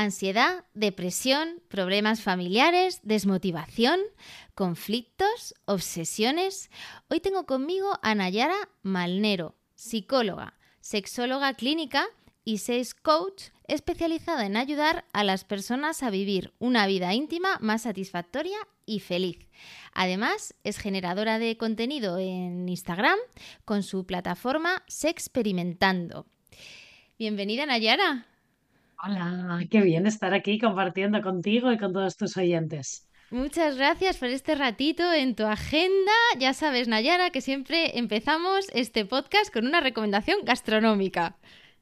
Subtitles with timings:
[0.00, 4.00] Ansiedad, depresión, problemas familiares, desmotivación,
[4.54, 6.70] conflictos, obsesiones.
[7.10, 12.06] Hoy tengo conmigo a Nayara Malnero, psicóloga, sexóloga clínica
[12.46, 17.82] y sex coach especializada en ayudar a las personas a vivir una vida íntima más
[17.82, 19.50] satisfactoria y feliz.
[19.92, 23.18] Además, es generadora de contenido en Instagram
[23.66, 26.24] con su plataforma Sexperimentando.
[27.18, 28.29] Bienvenida, Nayara.
[29.02, 33.08] Hola, qué bien estar aquí compartiendo contigo y con todos tus oyentes.
[33.30, 36.12] Muchas gracias por este ratito en tu agenda.
[36.38, 41.38] Ya sabes, Nayara, que siempre empezamos este podcast con una recomendación gastronómica.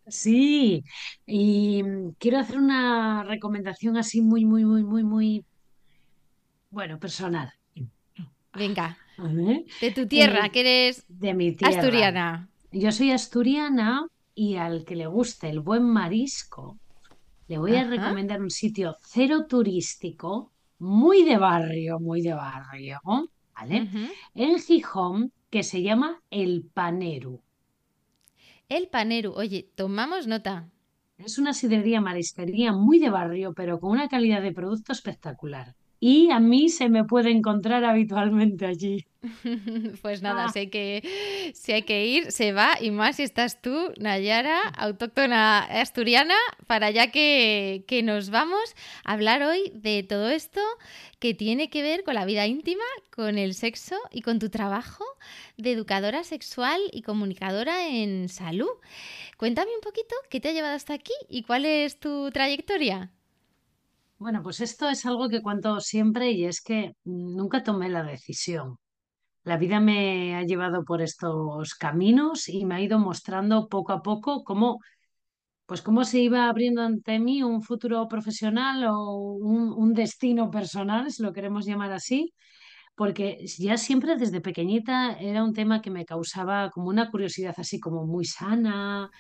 [0.07, 0.85] Sí,
[1.27, 1.83] y
[2.19, 5.45] quiero hacer una recomendación así muy, muy, muy, muy, muy,
[6.71, 7.53] bueno, personal.
[8.55, 8.97] Venga,
[9.81, 11.81] de tu tierra, que eres de mi tierra.
[11.81, 12.49] asturiana.
[12.71, 16.79] Yo soy asturiana y al que le guste el buen marisco,
[17.49, 23.01] le voy a recomendar un sitio cero turístico, muy de barrio, muy de barrio,
[23.55, 23.89] ¿vale?
[24.35, 27.43] En Gijón, que se llama El Paneru.
[28.69, 29.33] El Paneru.
[29.33, 30.69] Oye, tomamos nota.
[31.17, 35.75] Es una sidrería marisquería muy de barrio, pero con una calidad de producto espectacular.
[36.01, 39.05] Y a mí se me puede encontrar habitualmente allí.
[40.01, 41.03] Pues nada, Ah, hay que,
[41.55, 46.37] si hay que ir, se va, y más si estás tú, Nayara, autóctona asturiana,
[46.69, 50.61] para allá que, que nos vamos a hablar hoy de todo esto
[51.19, 55.05] que tiene que ver con la vida íntima, con el sexo y con tu trabajo
[55.57, 58.71] de educadora sexual y comunicadora en salud.
[59.37, 63.11] Cuéntame un poquito qué te ha llevado hasta aquí y cuál es tu trayectoria.
[64.19, 68.77] Bueno, pues esto es algo que cuento siempre y es que nunca tomé la decisión.
[69.45, 74.03] La vida me ha llevado por estos caminos y me ha ido mostrando poco a
[74.03, 74.79] poco cómo,
[75.67, 81.11] pues cómo se iba abriendo ante mí un futuro profesional o un, un destino personal,
[81.13, 82.35] si lo queremos llamar así,
[82.97, 87.81] porque ya siempre desde pequeñita era un tema que me causaba como una curiosidad así
[87.81, 89.11] como muy sana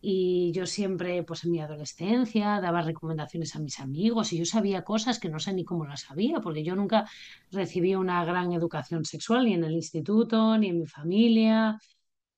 [0.00, 4.84] y yo siempre pues en mi adolescencia daba recomendaciones a mis amigos y yo sabía
[4.84, 7.08] cosas que no sé ni cómo las sabía porque yo nunca
[7.50, 11.78] recibí una gran educación sexual ni en el instituto ni en mi familia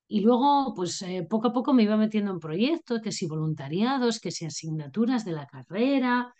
[0.07, 4.19] y luego pues eh, poco a poco me iba metiendo en proyectos, que si voluntariados,
[4.19, 6.33] que si asignaturas de la carrera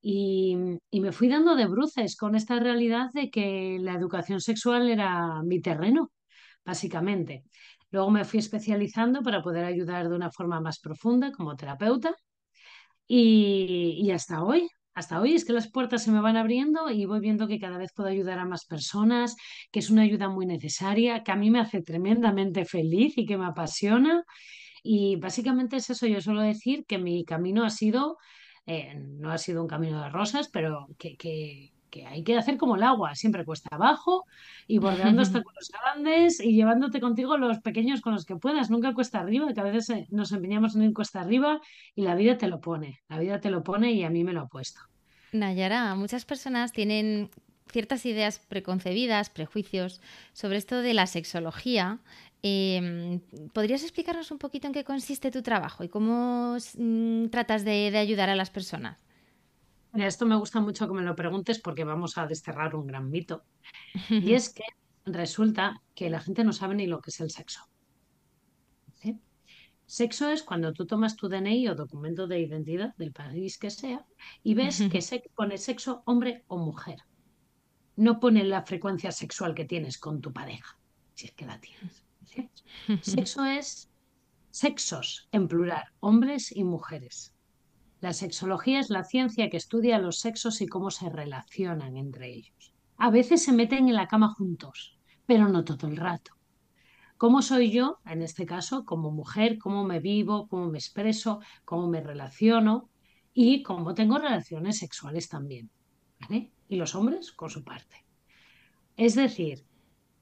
[0.00, 0.56] y,
[0.90, 5.42] y me fui dando de bruces con esta realidad de que la educación sexual era
[5.42, 6.10] mi terreno,
[6.64, 7.44] básicamente.
[7.92, 12.16] Luego me fui especializando para poder ayudar de una forma más profunda como terapeuta
[13.06, 17.20] y, hasta hoy, hasta hoy es que las puertas se me van abriendo y voy
[17.20, 19.36] viendo que cada vez puedo ayudar a más personas,
[19.70, 23.36] que es una ayuda muy necesaria, que a mí me hace tremendamente feliz y que
[23.36, 24.24] me apasiona.
[24.82, 28.16] Y básicamente es eso, yo suelo decir que mi camino ha sido,
[28.66, 32.74] eh, no ha sido un camino de rosas, pero que, que hay que hacer como
[32.74, 34.24] el agua, siempre cuesta abajo
[34.66, 39.20] y bordeando obstáculos grandes y llevándote contigo los pequeños con los que puedas, nunca cuesta
[39.20, 41.60] arriba, que a veces eh, nos empeñamos en ir cuesta arriba
[41.94, 44.32] y la vida te lo pone, la vida te lo pone y a mí me
[44.32, 44.80] lo ha puesto.
[45.32, 47.30] Nayara, muchas personas tienen
[47.70, 50.00] ciertas ideas preconcebidas, prejuicios
[50.32, 51.98] sobre esto de la sexología.
[52.42, 53.20] Em,
[53.52, 57.98] ¿podrías explicarnos un poquito en qué consiste tu trabajo y cómo mm, tratas de, de
[57.98, 58.98] ayudar a las personas?
[59.92, 63.10] Mira, esto me gusta mucho que me lo preguntes porque vamos a desterrar un gran
[63.10, 63.44] mito.
[64.08, 64.64] Y es que
[65.04, 67.60] resulta que la gente no sabe ni lo que es el sexo.
[68.94, 69.20] ¿sí?
[69.86, 74.06] Sexo es cuando tú tomas tu DNI o documento de identidad del país que sea
[74.42, 77.00] y ves que se pone sexo hombre o mujer.
[77.96, 80.78] No pone la frecuencia sexual que tienes con tu pareja,
[81.14, 82.06] si es que la tienes.
[83.02, 83.90] Sexo es
[84.50, 87.31] sexos en plural, hombres y mujeres.
[88.02, 92.74] La sexología es la ciencia que estudia los sexos y cómo se relacionan entre ellos.
[92.96, 96.32] A veces se meten en la cama juntos, pero no todo el rato.
[97.16, 99.56] ¿Cómo soy yo, en este caso, como mujer?
[99.56, 100.48] ¿Cómo me vivo?
[100.48, 101.38] ¿Cómo me expreso?
[101.64, 102.90] ¿Cómo me relaciono?
[103.32, 105.70] Y cómo tengo relaciones sexuales también.
[106.68, 108.04] Y los hombres, con su parte.
[108.96, 109.64] Es decir,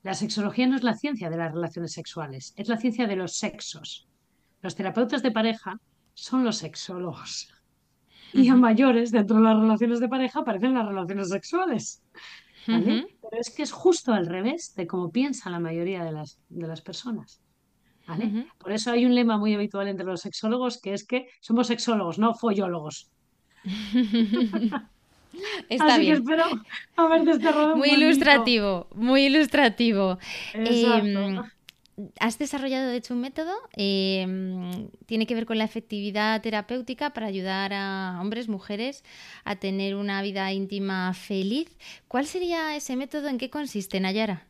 [0.03, 3.37] la sexología no es la ciencia de las relaciones sexuales, es la ciencia de los
[3.37, 4.07] sexos.
[4.61, 5.81] Los terapeutas de pareja
[6.13, 7.55] son los sexólogos.
[8.33, 12.03] Y a mayores, dentro de las relaciones de pareja, aparecen las relaciones sexuales.
[12.67, 16.67] Pero es que es justo al revés de cómo piensa la mayoría de las, de
[16.67, 17.43] las personas.
[18.07, 18.47] ¿vale?
[18.59, 22.19] Por eso hay un lema muy habitual entre los sexólogos que es que somos sexólogos,
[22.19, 23.11] no follólogos.
[25.69, 26.25] Está Así bien.
[26.25, 26.45] que espero
[27.77, 30.19] Muy ilustrativo, muy ilustrativo.
[30.55, 31.45] Exacto.
[32.21, 37.27] Has desarrollado, de hecho, un método, em, tiene que ver con la efectividad terapéutica para
[37.27, 39.05] ayudar a hombres, mujeres
[39.45, 41.77] a tener una vida íntima feliz.
[42.09, 43.29] ¿Cuál sería ese método?
[43.29, 44.47] ¿En qué consiste, Nayara?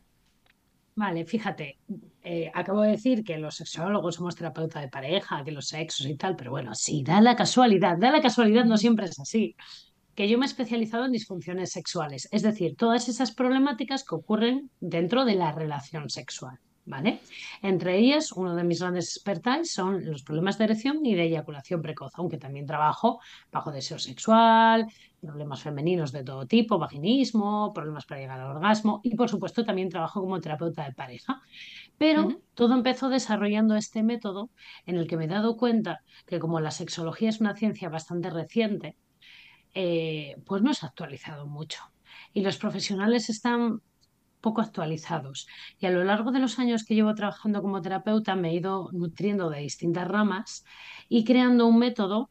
[0.95, 1.79] Vale, fíjate,
[2.21, 6.15] eh, acabo de decir que los sexólogos somos terapeuta de pareja, que los sexos y
[6.15, 9.55] tal, pero bueno, sí, da la casualidad, da la casualidad, no siempre es así,
[10.15, 14.69] que yo me he especializado en disfunciones sexuales, es decir, todas esas problemáticas que ocurren
[14.79, 16.59] dentro de la relación sexual.
[16.91, 17.21] ¿Vale?
[17.61, 21.81] Entre ellas, uno de mis grandes expertise son los problemas de erección y de eyaculación
[21.81, 24.87] precoz, aunque también trabajo bajo deseo sexual,
[25.21, 29.87] problemas femeninos de todo tipo, vaginismo, problemas para llegar al orgasmo y, por supuesto, también
[29.87, 31.41] trabajo como terapeuta de pareja.
[31.97, 34.49] Pero todo empezó desarrollando este método
[34.85, 38.29] en el que me he dado cuenta que como la sexología es una ciencia bastante
[38.29, 38.97] reciente,
[39.73, 41.79] eh, pues no se ha actualizado mucho.
[42.33, 43.81] Y los profesionales están
[44.41, 45.47] poco actualizados.
[45.79, 48.89] Y a lo largo de los años que llevo trabajando como terapeuta me he ido
[48.91, 50.65] nutriendo de distintas ramas
[51.07, 52.29] y creando un método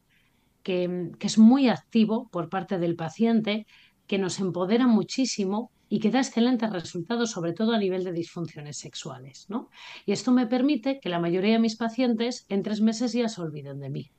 [0.63, 3.65] que, que es muy activo por parte del paciente,
[4.07, 8.77] que nos empodera muchísimo y que da excelentes resultados, sobre todo a nivel de disfunciones
[8.77, 9.69] sexuales, ¿no?
[10.05, 13.41] Y esto me permite que la mayoría de mis pacientes en tres meses ya se
[13.41, 14.11] olviden de mí.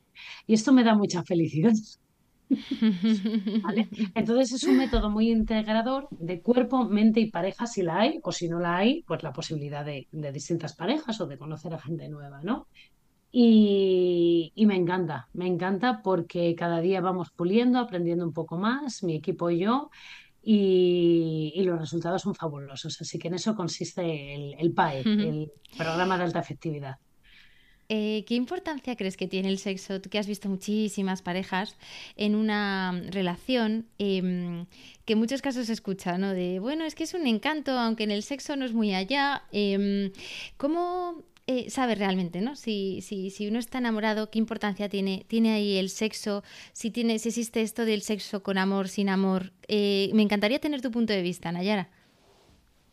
[0.47, 1.73] Y esto me da mucha felicidad.
[3.63, 3.89] ¿Vale?
[4.15, 8.33] Entonces es un método muy integrador de cuerpo, mente y pareja si la hay, o
[8.33, 11.79] si no la hay, pues la posibilidad de, de distintas parejas o de conocer a
[11.79, 12.69] gente nueva, ¿no?
[13.35, 19.03] Y, y me encanta, me encanta porque cada día vamos puliendo, aprendiendo un poco más,
[19.03, 19.91] mi equipo y yo,
[20.43, 23.01] y, y los resultados son fabulosos.
[23.01, 26.97] Así que en eso consiste el, el PAE, el programa de alta efectividad.
[27.95, 30.01] Eh, ¿qué importancia crees que tiene el sexo?
[30.01, 31.77] Tú que has visto muchísimas parejas
[32.17, 34.65] en una relación em,
[35.05, 36.33] que en muchos casos se escucha, ¿no?
[36.33, 39.43] De, bueno, es que es un encanto, aunque en el sexo no es muy allá.
[39.53, 40.11] Em,
[40.57, 42.57] ¿cómo eh, sabes realmente, ¿no?
[42.57, 46.45] Si, si, si uno está enamorado, ¿qué importancia tiene, tiene ahí el sexo?
[46.73, 49.53] Si, tiene, si existe esto del sexo con amor, sin amor.
[49.69, 51.91] Eh, me encantaría tener tu punto de vista, Nayara.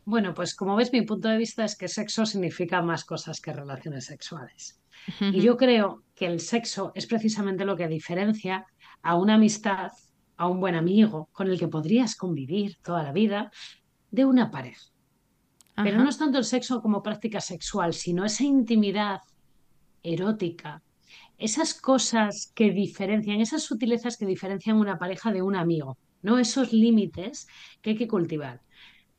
[0.04, 3.54] Bueno, pues como ves, mi punto de vista es que sexo significa más cosas que
[3.54, 4.79] relaciones sexuales.
[5.20, 8.66] Y yo creo que el sexo es precisamente lo que diferencia
[9.02, 9.92] a una amistad,
[10.38, 13.52] a un buen amigo con el que podrías convivir toda la vida,
[14.12, 14.86] de una pareja.
[15.76, 19.22] Pero no es tanto el sexo como práctica sexual, sino esa intimidad
[20.04, 20.84] erótica,
[21.38, 26.38] esas cosas que diferencian, esas sutilezas que diferencian una pareja de un amigo, ¿no?
[26.38, 27.48] Esos límites
[27.82, 28.62] que hay que cultivar.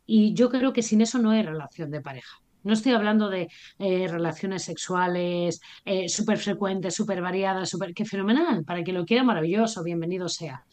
[0.04, 2.42] Y yo creo que sin eso no hay relación de pareja.
[2.62, 3.48] No estoy hablando de
[3.78, 7.94] eh, relaciones sexuales eh, súper frecuentes, súper variadas, súper...
[7.94, 8.64] ¡Qué fenomenal!
[8.64, 10.66] Para quien lo quiera, maravilloso, bienvenido sea.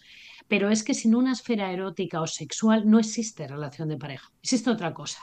[0.47, 4.29] Pero es que sin una esfera erótica o sexual no existe relación de pareja.
[4.41, 5.19] Existe otra cosa.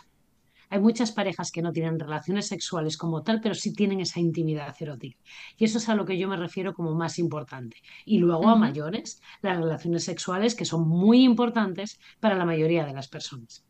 [0.71, 4.75] Hay muchas parejas que no tienen relaciones sexuales como tal, pero sí tienen esa intimidad
[4.81, 5.19] erótica.
[5.59, 7.77] Y eso es a lo que yo me refiero como más importante.
[8.05, 12.95] Y luego a mayores, las relaciones sexuales que son muy importantes para la mayoría de
[12.95, 13.65] las personas.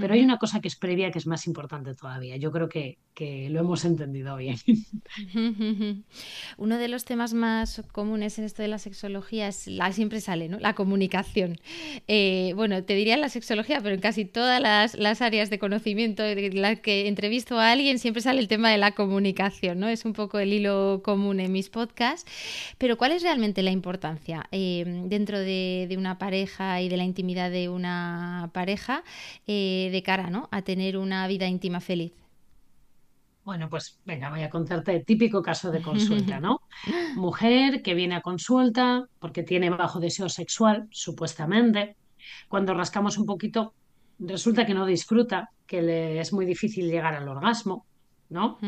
[0.00, 2.36] Pero hay una cosa que es previa que es más importante todavía.
[2.36, 4.56] Yo creo que, que lo hemos entendido bien.
[6.56, 10.48] Uno de los temas más comunes en esto de la sexología es la siempre sale,
[10.48, 10.60] ¿no?
[10.60, 11.58] La comunicación.
[12.06, 16.22] Eh, bueno, te diría la sexología, pero en casi todas las, las áreas de conocimiento
[16.22, 19.88] de las que entrevisto a alguien siempre sale el tema de la comunicación, ¿no?
[19.88, 22.30] Es un poco el hilo común en mis podcasts.
[22.78, 27.04] Pero ¿cuál es realmente la importancia eh, dentro de, de, una pareja y de la
[27.04, 29.02] intimidad de una pareja
[29.46, 30.48] eh, de cara, ¿no?
[30.50, 32.12] A tener una vida íntima feliz?
[33.44, 36.60] Bueno, pues venga, voy a contarte típico caso de consulta, ¿no?
[37.16, 41.96] Mujer que viene a consulta porque tiene bajo deseo sexual, supuestamente.
[42.48, 43.72] Cuando rascamos un poquito,
[44.18, 47.86] resulta que no disfruta, que le es muy difícil llegar al orgasmo,
[48.28, 48.58] ¿no?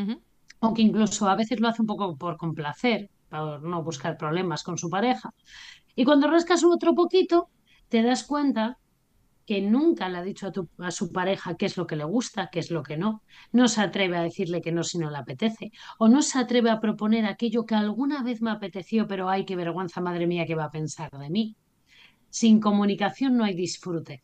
[0.61, 4.79] Aunque incluso a veces lo hace un poco por complacer, por no buscar problemas con
[4.79, 5.31] su pareja.
[5.95, 7.49] Y cuando rascas otro poquito,
[7.89, 8.79] te das cuenta
[9.51, 12.03] que nunca le ha dicho a, tu- a su pareja qué es lo que le
[12.15, 13.11] gusta, qué es lo que no.
[13.59, 15.71] No se atreve a decirle que no si no le apetece.
[15.99, 19.55] O no se atreve a proponer aquello que alguna vez me apeteció, pero ay, qué
[19.55, 21.45] vergüenza, madre mía, qué va a pensar de mí.
[22.29, 24.23] Sin comunicación no hay disfrute.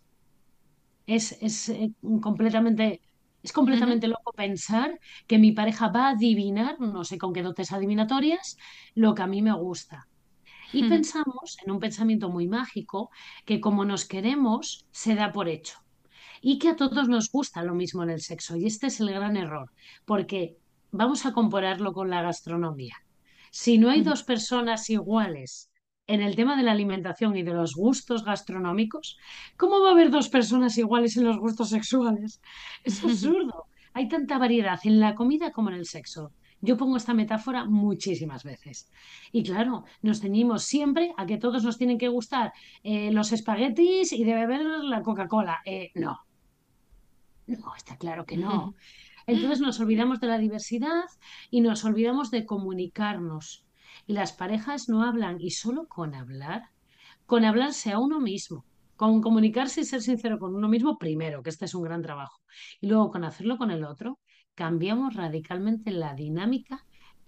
[1.05, 1.91] Es, es eh,
[2.21, 3.01] completamente...
[3.43, 7.71] Es completamente loco pensar que mi pareja va a adivinar, no sé con qué dotes
[7.71, 8.57] adivinatorias,
[8.95, 10.09] lo que a mí me gusta.
[10.73, 13.09] Y pensamos, en un pensamiento muy mágico,
[13.45, 15.77] que como nos queremos, se da por hecho
[16.41, 18.55] y que a todos nos gusta lo mismo en el sexo.
[18.57, 19.71] Y este es el gran error,
[20.05, 20.57] porque
[20.91, 22.95] vamos a compararlo con la gastronomía.
[23.51, 25.71] Si no hay dos personas iguales
[26.05, 29.17] en el tema de la alimentación y de los gustos gastronómicos,
[29.57, 32.41] ¿cómo va a haber dos personas iguales en los gustos sexuales?
[32.83, 33.65] Es absurdo.
[33.93, 36.31] Hay tanta variedad en la comida como en el sexo.
[36.61, 38.89] Yo pongo esta metáfora muchísimas veces.
[39.31, 44.11] Y claro, nos ceñimos siempre a que todos nos tienen que gustar eh, los espaguetis
[44.11, 45.59] y de beber la Coca-Cola.
[45.65, 46.25] Eh, no,
[47.47, 48.75] no, está claro que no.
[49.27, 51.03] Entonces nos olvidamos de la diversidad
[51.51, 53.65] y nos olvidamos de comunicarnos.
[54.05, 56.69] Y las parejas no hablan y solo con hablar,
[57.25, 61.49] con hablarse a uno mismo, con comunicarse y ser sincero con uno mismo primero, que
[61.49, 62.41] este es un gran trabajo,
[62.79, 64.19] y luego con hacerlo con el otro,
[64.61, 66.75] cambiamos radicalmente la dinámica,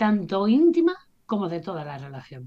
[0.01, 0.95] tanto íntima
[1.25, 2.43] como de toda la relación.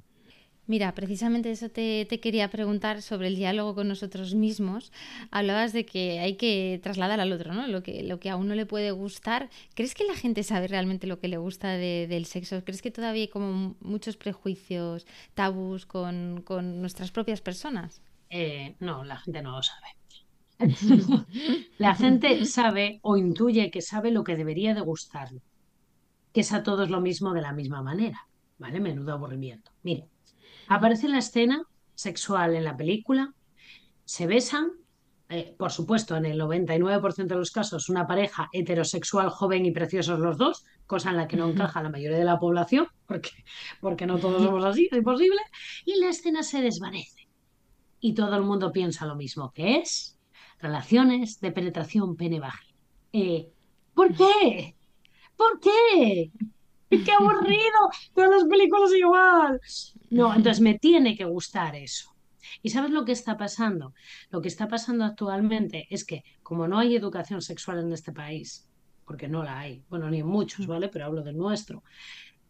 [0.67, 4.93] Mira, precisamente eso te, te quería preguntar sobre el diálogo con nosotros mismos.
[5.33, 7.67] Hablabas de que hay que trasladar al otro, ¿no?
[7.67, 9.51] Lo que, lo que a uno le puede gustar.
[9.75, 12.65] ¿Crees que la gente sabe realmente lo que le gusta de- del sexo?
[12.65, 18.01] ¿Crees que todavía hay como muchos prejuicios, tabús con, con nuestras propias personas?
[18.31, 19.87] Eh, no, la gente no lo sabe.
[21.79, 25.43] La gente sabe o intuye que sabe lo que debería de gustarle,
[26.33, 28.27] que es a todos lo mismo de la misma manera,
[28.59, 28.81] ¿vale?
[28.81, 29.71] Menudo aburrimiento.
[29.83, 30.09] Mire,
[30.69, 31.63] aparece la escena
[31.95, 33.35] sexual en la película,
[34.05, 34.73] se besan,
[35.29, 40.19] eh, por supuesto, en el 99% de los casos, una pareja heterosexual, joven y preciosos
[40.19, 43.31] los dos, cosa en la que no encaja la mayoría de la población, porque,
[43.81, 45.41] porque no todos somos así, es imposible,
[45.85, 47.29] y la escena se desvanece
[48.03, 50.12] y todo el mundo piensa lo mismo, que es
[50.63, 52.79] relaciones de penetración pene-vagina.
[53.13, 53.51] Eh,
[53.95, 54.77] ¿por qué?
[55.37, 56.31] ¿Por qué?
[56.89, 57.81] ¡Qué aburrido!
[58.15, 59.61] Todas las películas igual.
[60.11, 62.15] No, entonces me tiene que gustar eso.
[62.63, 63.95] ¿Y sabes lo que está pasando?
[64.31, 68.69] Lo que está pasando actualmente es que, como no hay educación sexual en este país,
[69.05, 70.89] porque no la hay, bueno, ni en muchos, ¿vale?
[70.89, 71.83] Pero hablo del nuestro,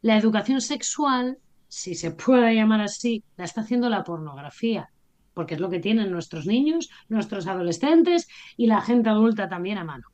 [0.02, 1.38] la educación sexual,
[1.68, 4.91] si se puede llamar así, la está haciendo la pornografía,
[5.34, 9.84] porque es lo que tienen nuestros niños, nuestros adolescentes y la gente adulta también a
[9.84, 10.08] mano.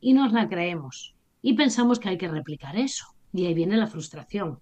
[0.00, 1.14] Y nos la creemos.
[1.42, 3.06] Y pensamos que hay que replicar eso.
[3.32, 4.60] Y ahí viene la frustración,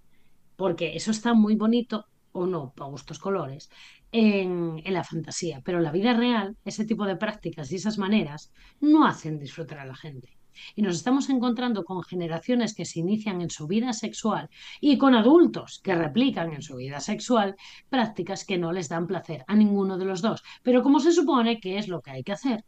[0.56, 3.70] porque eso está muy bonito, o no, para gustos colores,
[4.12, 5.60] en, en la fantasía.
[5.64, 9.78] Pero en la vida real, ese tipo de prácticas y esas maneras no hacen disfrutar
[9.78, 10.37] a la gente.
[10.74, 14.48] Y nos estamos encontrando con generaciones que se inician en su vida sexual
[14.80, 17.56] y con adultos que replican en su vida sexual
[17.88, 20.42] prácticas que no les dan placer a ninguno de los dos.
[20.62, 22.64] Pero como se supone que es lo que hay que hacer,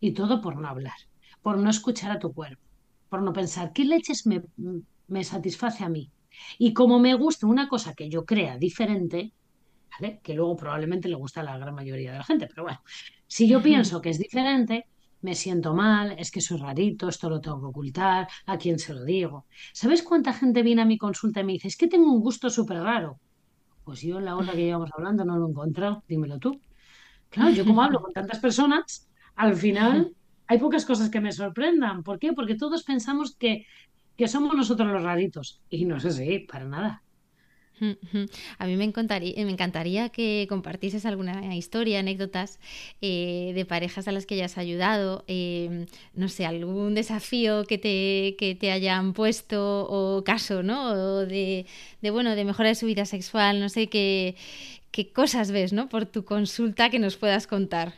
[0.00, 0.96] y todo por no hablar,
[1.42, 2.62] por no escuchar a tu cuerpo,
[3.08, 4.42] por no pensar qué leches me,
[5.06, 6.10] me satisface a mí.
[6.58, 9.32] Y como me gusta una cosa que yo crea diferente,
[9.90, 10.20] ¿vale?
[10.22, 12.80] Que luego probablemente le gusta a la gran mayoría de la gente, pero bueno,
[13.26, 14.86] si yo pienso que es diferente,
[15.20, 18.94] me siento mal, es que soy rarito, esto lo tengo que ocultar, ¿a quién se
[18.94, 19.46] lo digo?
[19.72, 22.50] ¿Sabes cuánta gente viene a mi consulta y me dice, es que tengo un gusto
[22.50, 23.18] súper raro?
[23.84, 26.60] Pues yo en la hora que llevamos hablando no lo he encontrado, dímelo tú.
[27.30, 30.14] Claro, yo como hablo con tantas personas, al final
[30.46, 32.02] hay pocas cosas que me sorprendan.
[32.02, 32.32] ¿Por qué?
[32.32, 33.66] Porque todos pensamos que,
[34.16, 35.60] que somos nosotros los raritos.
[35.68, 37.02] Y no es así, para nada.
[38.58, 42.58] A mí me encantaría, me encantaría que compartieses alguna historia, anécdotas
[43.00, 48.36] eh, de parejas a las que hayas ayudado, eh, no sé, algún desafío que te,
[48.38, 50.90] que te hayan puesto o caso, ¿no?
[50.92, 51.66] O de,
[52.02, 54.36] de, bueno, de mejora de su vida sexual, no sé qué,
[54.92, 55.88] qué cosas ves, ¿no?
[55.88, 57.94] Por tu consulta que nos puedas contar,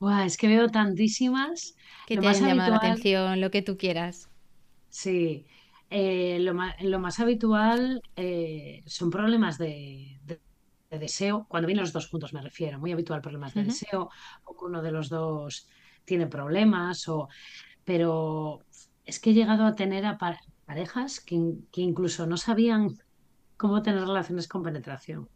[0.00, 1.74] Buah, es que veo tantísimas.
[2.06, 4.30] que te hayan llamado la atención, lo que tú quieras.
[4.88, 5.46] sí,
[5.90, 10.40] eh, lo más, habitual eh, son problemas de, de-
[10.90, 11.46] de deseo.
[11.48, 12.78] Cuando vienen los dos juntos me refiero.
[12.78, 14.10] Muy habitual problemas de deseo
[14.44, 15.66] o que uno de los dos
[16.04, 17.28] tiene problemas o
[17.84, 18.60] pero
[19.04, 21.38] es que he llegado a tener a, pa- parejas que,
[21.72, 22.90] que incluso no sabían
[23.56, 25.28] cómo tener relaciones con penetración.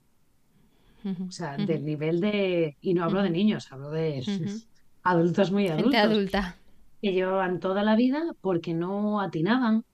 [1.04, 4.22] O sea, del nivel de, y no hablo de niños, hablo de
[5.02, 6.56] adultos muy Gente adultos, adulta.
[7.00, 9.84] que llevaban toda la vida porque no atinaban,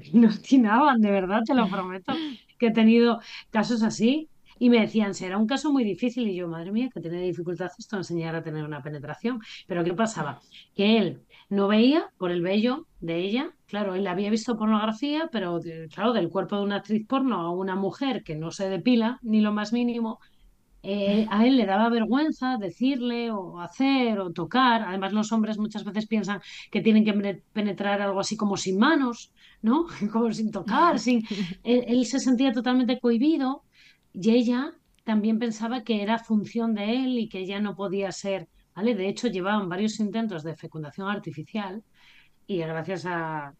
[0.12, 2.20] no atinaban, de verdad, te lo prometo,
[2.58, 3.20] que he tenido
[3.50, 7.00] casos así y me decían, será un caso muy difícil y yo, madre mía, que
[7.00, 9.40] tiene dificultad esto enseñar a tener una penetración.
[9.66, 10.40] Pero ¿qué pasaba?
[10.74, 15.58] Que él no veía por el vello de ella, claro, él había visto pornografía, pero
[15.58, 19.18] de- claro, del cuerpo de una actriz porno a una mujer que no se depila
[19.22, 20.20] ni lo más mínimo
[20.82, 24.82] eh, a él le daba vergüenza decirle o hacer o tocar.
[24.82, 28.78] Además, los hombres muchas veces piensan que tienen que pene- penetrar algo así como sin
[28.78, 29.86] manos, ¿no?
[30.12, 31.22] Como sin tocar, sin...
[31.62, 33.64] Él, él se sentía totalmente cohibido
[34.12, 34.72] y ella
[35.04, 38.94] también pensaba que era función de él y que ella no podía ser, ¿vale?
[38.94, 41.82] De hecho, llevaban varios intentos de fecundación artificial
[42.46, 43.54] y gracias a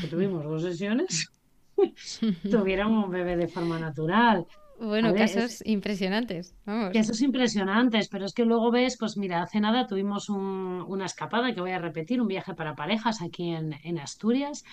[0.00, 1.28] que tuvimos dos sesiones,
[2.48, 4.46] tuvieron un bebé de forma natural.
[4.76, 6.90] Bueno, casos impresionantes, vamos.
[6.92, 11.06] Eso es impresionante, pero es que luego ves, pues mira, hace nada tuvimos un- una
[11.06, 14.64] escapada que voy a repetir, un viaje para parejas aquí en, en Asturias,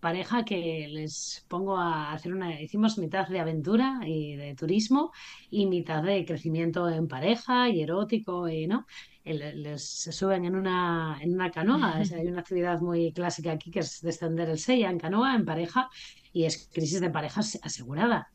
[0.00, 5.10] pareja que les pongo a hacer una, hicimos mitad de aventura y de turismo
[5.50, 8.86] y mitad de crecimiento en pareja y erótico y no.
[9.24, 9.82] Les
[10.18, 14.00] suben en una, en una canoa, es- hay una actividad muy clásica aquí que es
[14.00, 15.88] descender el Sella en canoa, en pareja,
[16.32, 18.28] y es crisis de pareja asegurada.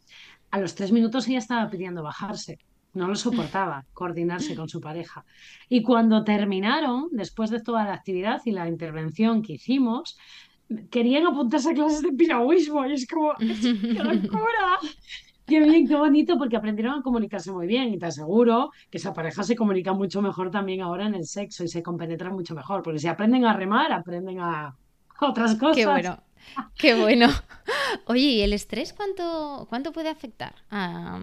[0.54, 2.60] A los tres minutos ella estaba pidiendo bajarse.
[2.94, 5.26] No lo soportaba, coordinarse con su pareja.
[5.68, 10.16] Y cuando terminaron, después de toda la actividad y la intervención que hicimos,
[10.92, 12.86] querían apuntarse a clases de piragüismo.
[12.86, 13.46] Y es como, ¡qué
[14.04, 14.78] locura!
[15.48, 17.92] Qué bien, qué bonito, porque aprendieron a comunicarse muy bien.
[17.92, 21.64] Y te aseguro que esa pareja se comunica mucho mejor también ahora en el sexo
[21.64, 22.84] y se compenetra mucho mejor.
[22.84, 24.78] Porque si aprenden a remar, aprenden a
[25.20, 25.86] otras Qué cosas.
[25.86, 26.18] bueno,
[26.78, 27.28] qué bueno.
[28.06, 31.20] Oye, ¿y el estrés cuánto, cuánto puede afectar a-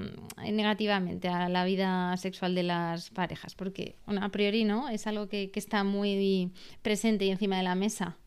[0.51, 3.55] negativamente a la vida sexual de las parejas?
[3.55, 4.89] Porque, bueno, a priori, ¿no?
[4.89, 6.53] Es algo que, que está muy
[6.83, 8.19] presente y encima de la mesa.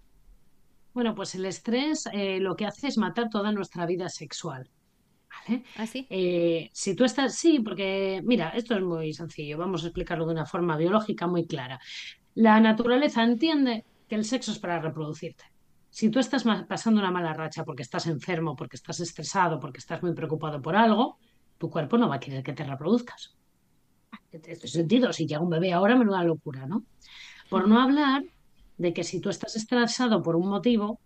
[0.93, 4.69] Bueno, pues el estrés eh, lo que hace es matar toda nuestra vida sexual.
[5.29, 5.63] ¿vale?
[5.75, 6.08] ¿Así?
[6.10, 10.34] Eh, si tú estás, sí, porque mira, esto es muy sencillo, vamos a explicarlo de
[10.34, 11.79] una forma biológica muy clara.
[12.36, 15.45] La naturaleza entiende que el sexo es para reproducirte.
[15.93, 20.01] Si tú estás pasando una mala racha porque estás enfermo, porque estás estresado, porque estás
[20.01, 21.19] muy preocupado por algo,
[21.60, 23.36] tu cuerpo no va a querer que te reproduzcas.
[24.32, 26.84] En este sentido, si llega un bebé ahora, menuda locura, ¿no?
[27.47, 28.23] Por no hablar
[28.79, 30.99] de que si tú estás estresado por un motivo,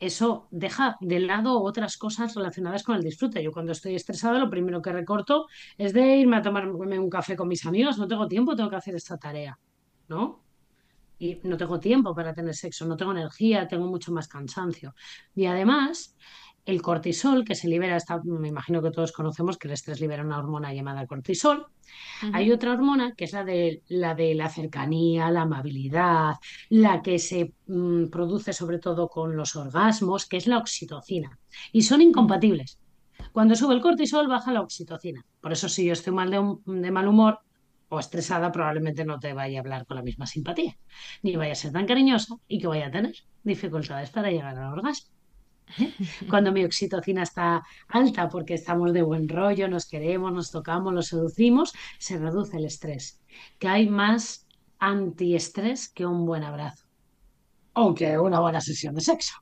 [0.00, 3.42] eso deja de lado otras cosas relacionadas con el disfrute.
[3.42, 5.46] Yo cuando estoy estresada, lo primero que recorto
[5.78, 7.96] es de irme a tomarme un café con mis amigos.
[7.96, 9.58] No tengo tiempo, tengo que hacer esta tarea,
[10.08, 10.45] ¿no?
[11.18, 14.94] Y no tengo tiempo para tener sexo, no tengo energía, tengo mucho más cansancio.
[15.34, 16.14] Y además,
[16.66, 20.24] el cortisol que se libera, esta, me imagino que todos conocemos que el estrés libera
[20.24, 21.66] una hormona llamada cortisol.
[22.32, 26.34] Hay otra hormona que es la de la, de la cercanía, la amabilidad,
[26.68, 31.38] la que se mm, produce sobre todo con los orgasmos, que es la oxitocina.
[31.72, 32.78] Y son incompatibles.
[33.32, 35.24] Cuando sube el cortisol, baja la oxitocina.
[35.40, 37.40] Por eso, si yo estoy mal de, un- de mal humor
[37.88, 40.76] o estresada, probablemente no te vaya a hablar con la misma simpatía,
[41.22, 44.72] ni vaya a ser tan cariñosa y que vaya a tener dificultades para llegar al
[44.72, 45.10] orgasmo.
[45.78, 45.92] ¿eh?
[46.28, 51.06] Cuando mi oxitocina está alta porque estamos de buen rollo, nos queremos, nos tocamos, los
[51.06, 53.20] seducimos, se reduce el estrés.
[53.58, 54.46] Que hay más
[54.78, 56.84] antiestrés que un buen abrazo
[57.72, 59.34] o que una buena sesión de sexo.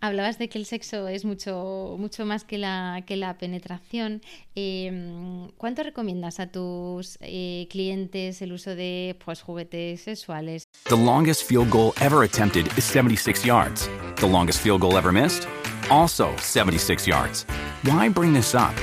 [0.00, 4.22] Hablabas de que el sexo es mucho, mucho más que la, que la penetración.
[4.54, 10.64] Em, ¿cuánto recomiendas a tus eh, clientes el uso de pues, juguetes sexuales?
[10.88, 13.88] The longest field goal ever attempted is 76 yards.
[14.16, 15.48] The longest field goal ever missed?
[15.90, 17.44] Also 76 yards.
[17.84, 18.74] Why bring this up?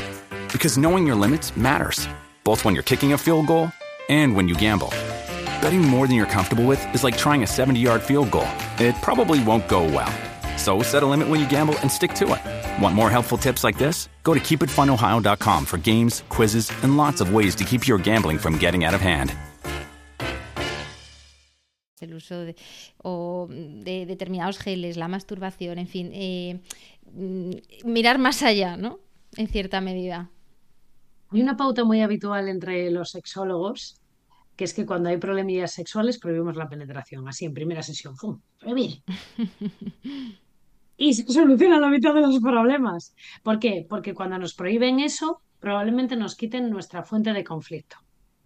[0.52, 2.08] Because knowing your limits matters,
[2.44, 3.72] both when you're kicking a field goal
[4.10, 4.90] and when you gamble.
[5.62, 8.48] Betting more than you're comfortable with is like trying a 70 yard field goal.
[8.80, 10.29] It probably won't go well.
[10.60, 12.42] So set a limit when you gamble and stick to it.
[12.84, 14.10] Want more helpful tips like this?
[14.24, 18.58] Go to keepitfunohio.com for games, quizzes, and lots of ways to keep your gambling from
[18.58, 19.34] getting out of hand.
[22.02, 22.56] El uso de,
[23.04, 26.62] o de determinados geles, la masturbación, en fin, eh,
[27.12, 27.52] mm,
[27.84, 29.00] mirar más allá, ¿no?
[29.36, 30.30] En cierta medida.
[31.32, 34.02] Hay una pauta muy habitual entre los sexólogos,
[34.56, 38.40] que es que cuando hay problemillas sexuales prohibimos la penetración, así en primera sesión, ¡pum!
[38.60, 39.04] Prohibir.
[41.02, 43.16] Y se solucionan la mitad de los problemas.
[43.42, 43.86] ¿Por qué?
[43.88, 47.96] Porque cuando nos prohíben eso, probablemente nos quiten nuestra fuente de conflicto.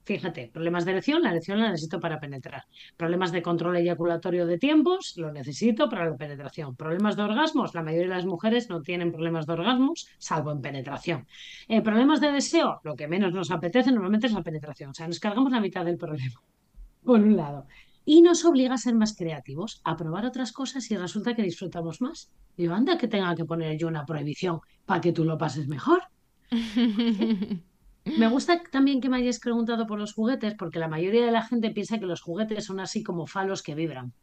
[0.03, 2.65] Fíjate, problemas de erección, la erección la necesito para penetrar.
[2.95, 6.75] Problemas de control eyaculatorio de tiempos, lo necesito para la penetración.
[6.75, 10.61] Problemas de orgasmos, la mayoría de las mujeres no tienen problemas de orgasmos, salvo en
[10.61, 11.25] penetración.
[11.67, 14.91] Eh, problemas de deseo, lo que menos nos apetece normalmente es la penetración.
[14.91, 16.39] O sea, nos cargamos la mitad del problema,
[17.03, 17.65] por un lado.
[18.05, 22.01] Y nos obliga a ser más creativos, a probar otras cosas y resulta que disfrutamos
[22.01, 22.31] más.
[22.57, 26.03] Digo, anda que tenga que poner yo una prohibición para que tú lo pases mejor.
[28.05, 31.41] Me gusta también que me hayas preguntado por los juguetes, porque la mayoría de la
[31.41, 34.13] gente piensa que los juguetes son así como falos que vibran,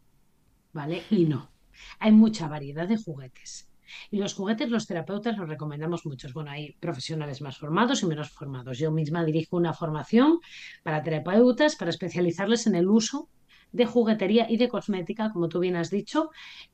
[0.71, 1.01] ¿vale?
[1.09, 1.49] Y no.
[1.97, 3.71] Hay mucha variedad de juguetes.
[4.11, 6.31] Y los juguetes los terapeutas los recomendamos muchos.
[6.33, 8.77] Bueno, hay profesionales más formados y menos formados.
[8.77, 10.39] Yo misma dirijo una formación
[10.83, 13.29] para terapeutas para especializarles en el uso
[13.71, 16.31] de juguetería y de cosmética, como tú bien has dicho,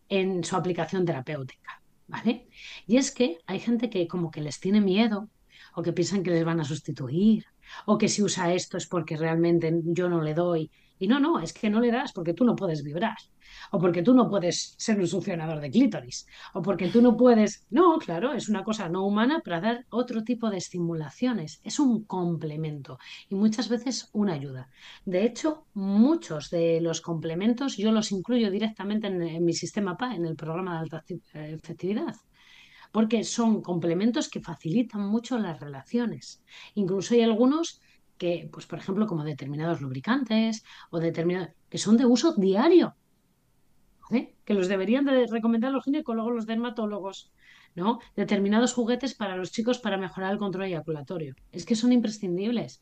[0.10, 2.48] en su aplicación terapéutica, ¿vale?
[2.86, 5.30] Y es que hay gente que como que les tiene miedo
[5.76, 7.46] o que piensan que les van a sustituir,
[7.86, 10.72] o que si usa esto es porque realmente yo no le doy.
[11.00, 13.18] Y no, no, es que no le das porque tú no puedes vibrar,
[13.72, 17.66] o porque tú no puedes ser un succionador de clítoris, o porque tú no puedes...
[17.70, 21.60] No, claro, es una cosa no humana para dar otro tipo de estimulaciones.
[21.64, 24.70] Es un complemento y muchas veces una ayuda.
[25.06, 30.16] De hecho, muchos de los complementos yo los incluyo directamente en, en mi sistema PA,
[30.16, 32.16] en el programa de alta efectividad
[32.92, 36.42] porque son complementos que facilitan mucho las relaciones.
[36.76, 37.82] Incluso hay algunos
[38.18, 42.96] que, pues por ejemplo, como determinados lubricantes o determinados que son de uso diario,
[44.10, 47.32] que los deberían de recomendar los ginecólogos, los dermatólogos,
[47.76, 48.00] ¿no?
[48.16, 51.36] Determinados juguetes para los chicos para mejorar el control eyaculatorio.
[51.52, 52.82] Es que son imprescindibles,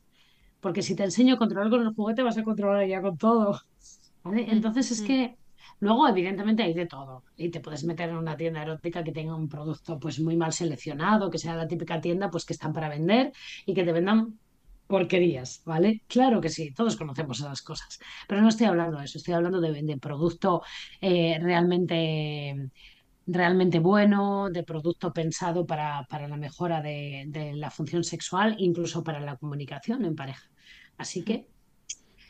[0.59, 3.61] porque si te enseño a controlar con el juguete vas a controlar ya con todo.
[4.25, 5.37] Entonces es que
[5.79, 7.23] Luego, evidentemente, hay de todo.
[7.35, 10.53] Y te puedes meter en una tienda erótica que tenga un producto pues muy mal
[10.53, 13.33] seleccionado, que sea la típica tienda pues que están para vender
[13.65, 14.39] y que te vendan
[14.87, 16.03] porquerías, ¿vale?
[16.07, 17.99] Claro que sí, todos conocemos esas cosas.
[18.27, 20.61] Pero no estoy hablando de eso, estoy hablando de, producto
[21.01, 22.71] eh, realmente
[23.27, 29.19] realmente bueno, de producto pensado para, la mejora de, de, la función sexual, incluso para
[29.19, 30.47] la comunicación en pareja.
[30.97, 31.47] Así que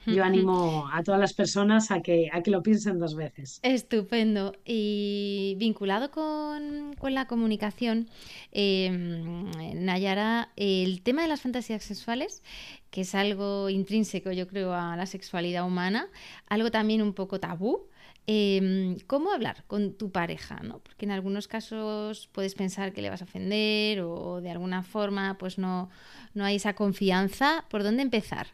[0.06, 3.60] yo animo a todas las personas a que, a que lo piensen dos veces.
[3.64, 4.54] Estupendo.
[4.66, 8.08] Y vinculado con, la comunicación,
[8.52, 12.44] em, Nayara, el tema de las fantasías sexuales,
[12.90, 16.08] que es algo intrínseco, yo creo, a la sexualidad humana,
[16.48, 17.88] algo también un poco tabú.
[18.28, 20.60] Em, ¿Cómo hablar con tu pareja?
[20.64, 20.80] ¿no?
[20.80, 25.38] Porque en algunos casos puedes pensar que le vas a ofender o de alguna forma
[25.38, 25.90] pues no,
[26.34, 27.66] no hay esa confianza.
[27.70, 28.48] ¿Por dónde empezar?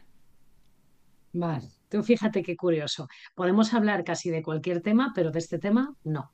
[1.32, 3.08] Vale, tú fíjate qué curioso.
[3.34, 6.32] Podemos hablar casi de cualquier tema, pero de este tema no.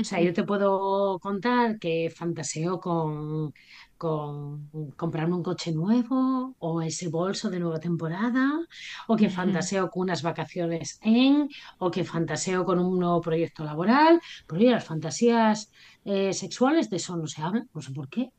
[0.00, 3.54] O sea, yo te puedo contar que fantaseo con,
[3.98, 8.60] con comprarme un coche nuevo o ese bolso de nueva temporada,
[9.08, 14.20] o que fantaseo con unas vacaciones en, o que fantaseo con un nuevo proyecto laboral.
[14.48, 15.70] Pero las fantasías
[16.04, 18.30] eh, sexuales de eso no se habla, no sé por qué.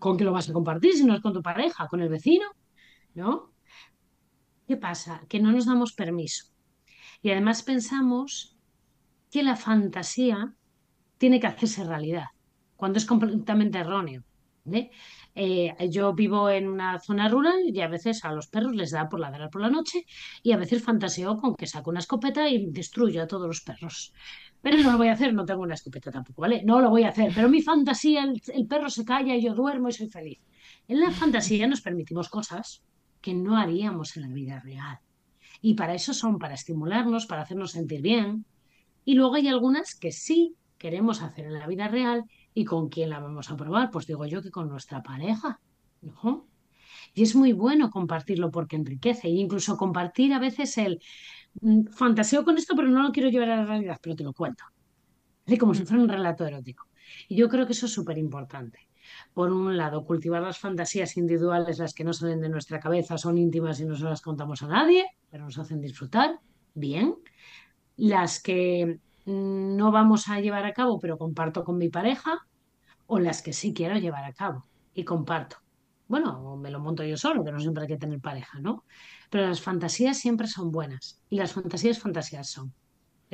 [0.00, 2.46] ¿Con qué lo vas a compartir si no es con tu pareja, con el vecino?
[3.14, 3.53] ¿No?
[4.66, 5.22] ¿Qué pasa?
[5.28, 6.46] Que no nos damos permiso.
[7.22, 8.56] Y además pensamos
[9.30, 10.54] que la fantasía
[11.18, 12.26] tiene que hacerse realidad,
[12.76, 14.22] cuando es completamente erróneo.
[15.34, 19.08] Eh, yo vivo en una zona rural y a veces a los perros les da
[19.08, 20.06] por ladrar por la noche
[20.42, 24.14] y a veces fantaseo con que saco una escopeta y destruyo a todos los perros.
[24.62, 26.62] Pero no lo voy a hacer, no tengo una escopeta tampoco, ¿vale?
[26.64, 28.24] No lo voy a hacer, pero mi fantasía,
[28.54, 30.40] el perro se calla y yo duermo y soy feliz.
[30.88, 32.82] En la fantasía nos permitimos cosas
[33.24, 34.98] que no haríamos en la vida real.
[35.62, 38.44] Y para eso son, para estimularnos, para hacernos sentir bien.
[39.06, 43.08] Y luego hay algunas que sí queremos hacer en la vida real y con quién
[43.08, 43.90] la vamos a probar.
[43.90, 45.58] Pues digo yo que con nuestra pareja.
[46.02, 46.46] ¿no?
[47.14, 49.28] Y es muy bueno compartirlo porque enriquece.
[49.28, 51.00] E incluso compartir a veces el
[51.62, 54.34] mm, fantaseo con esto, pero no lo quiero llevar a la realidad, pero te lo
[54.34, 54.64] cuento.
[55.46, 55.86] Así como si mm.
[55.86, 56.88] fuera un relato erótico.
[57.26, 58.80] Y yo creo que eso es súper importante
[59.32, 63.38] por un lado, cultivar las fantasías individuales, las que no salen de nuestra cabeza, son
[63.38, 66.38] íntimas y no se las contamos a nadie, pero nos hacen disfrutar,
[66.74, 67.16] bien.
[67.96, 72.46] Las que mm, no vamos a llevar a cabo, pero comparto con mi pareja,
[73.06, 75.56] o las que sí quiero llevar a cabo y comparto.
[76.06, 78.84] Bueno, me lo monto yo solo, que no siempre hay que tener pareja, ¿no?
[79.30, 82.74] Pero las fantasías siempre son buenas y las fantasías fantasías son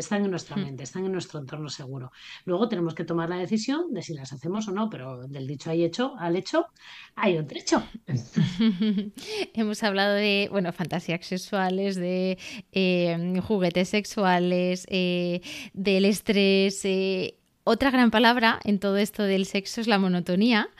[0.00, 0.64] están en nuestra hmm.
[0.64, 2.12] mente, están en nuestro entorno seguro.
[2.44, 5.70] Luego tenemos que tomar la decisión de si las hacemos o no, pero del dicho
[5.70, 6.66] hay hecho al hecho
[7.14, 7.82] hay un trecho.
[9.54, 12.38] Hemos hablado de, bueno, fantasías sexuales, de
[12.72, 15.40] eh, juguetes sexuales, eh,
[15.72, 16.84] del estrés.
[16.84, 17.39] Eh,
[17.70, 20.70] otra gran palabra en todo esto del sexo es la monotonía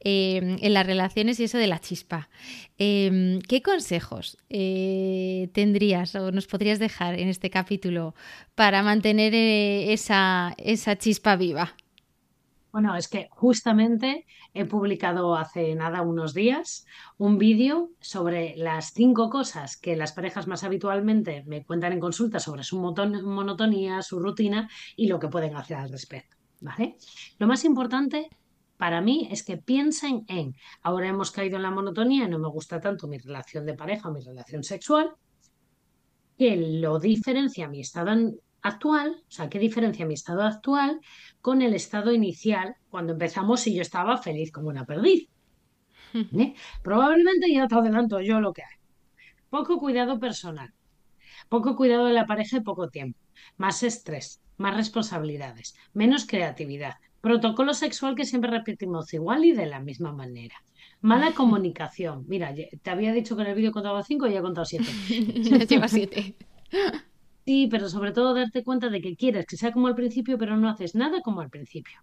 [0.00, 2.28] em, en las relaciones y eso de la chispa.
[2.76, 8.14] Em, ¿Qué consejos eh, tendrías o nos podrías dejar en este capítulo
[8.56, 11.76] para mantener eh, esa, esa chispa viva?
[12.72, 16.84] Bueno, es que justamente he publicado hace nada, unos días,
[17.16, 22.40] un vídeo sobre las cinco cosas que las parejas más habitualmente me cuentan en consulta
[22.40, 26.39] sobre su monotonía, su rutina y lo que pueden hacer al respecto.
[26.60, 26.96] ¿Vale?
[27.38, 28.28] Lo más importante
[28.76, 32.80] para mí es que piensen en, ahora hemos caído en la monotonía, no me gusta
[32.80, 35.12] tanto mi relación de pareja o mi relación sexual,
[36.38, 38.10] que lo diferencia mi estado
[38.62, 41.00] actual, o sea, qué diferencia mi estado actual
[41.42, 45.28] con el estado inicial cuando empezamos y yo estaba feliz como una perdiz.
[46.14, 46.54] ¿Eh?
[46.82, 48.76] Probablemente ya te adelanto yo lo que hay.
[49.50, 50.72] Poco cuidado personal,
[51.48, 53.18] poco cuidado de la pareja y poco tiempo,
[53.56, 59.80] más estrés, más responsabilidades, menos creatividad, protocolo sexual que siempre repetimos igual y de la
[59.80, 60.56] misma manera.
[61.00, 62.24] Mala comunicación.
[62.28, 64.86] Mira, te había dicho que en el vídeo contaba cinco y ya he contado siete.
[65.68, 66.34] Lleva siete.
[67.46, 70.56] Sí, pero sobre todo darte cuenta de que quieres que sea como al principio, pero
[70.56, 71.98] no haces nada como al principio.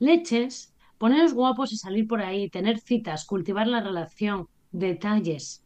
[0.00, 5.62] Leches, poneros guapos y salir por ahí, tener citas, cultivar la relación, detalles.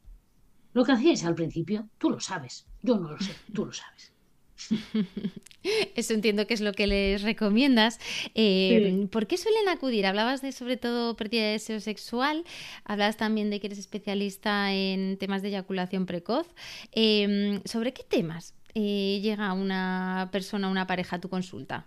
[0.75, 2.67] Lo que hacíais al principio, tú lo sabes.
[2.83, 4.13] Yo no lo sé, tú lo sabes.
[5.95, 7.99] Eso entiendo que es lo que les recomiendas.
[8.35, 10.05] Eh, ¿Por qué suelen acudir?
[10.05, 12.45] Hablabas de sobre todo pérdida de deseo sexual,
[12.85, 16.49] hablabas también de que eres especialista en temas de eyaculación precoz.
[16.93, 21.87] Eh, ¿Sobre qué temas eh, llega una persona, una pareja a tu consulta?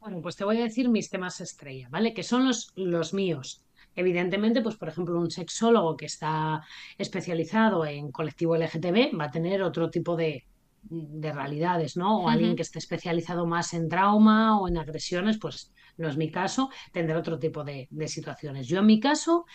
[0.00, 2.12] Bueno, pues te voy a decir mis temas estrella, ¿vale?
[2.14, 3.63] Que son los, los míos.
[3.96, 6.62] Evidentemente, pues por ejemplo, un sexólogo que está
[6.98, 10.44] especializado en colectivo LGTB va a tener otro tipo de,
[10.82, 12.20] de realidades, ¿no?
[12.20, 16.30] O alguien que esté especializado más en trauma o en agresiones, pues no es mi
[16.30, 18.66] caso, tendrá otro tipo de, de situaciones.
[18.66, 19.46] Yo en mi caso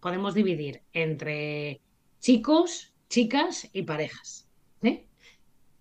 [0.00, 1.80] podemos dividir entre
[2.20, 4.48] chicos, chicas y parejas.
[4.82, 5.06] ¿eh?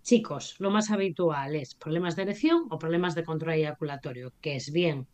[0.02, 4.72] Chicos, lo más habitual es problemas de erección o problemas de control eyaculatorio, que es
[4.72, 5.08] bien